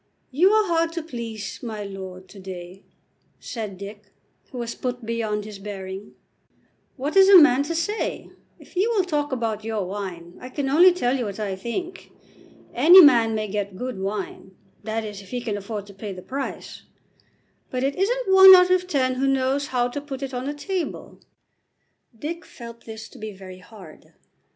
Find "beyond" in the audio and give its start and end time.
5.05-5.45